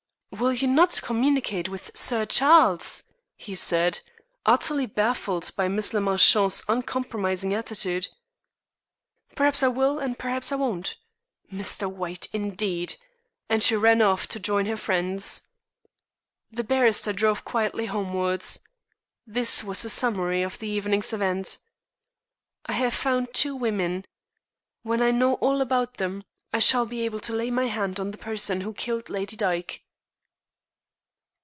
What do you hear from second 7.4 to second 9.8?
attitude. "Perhaps I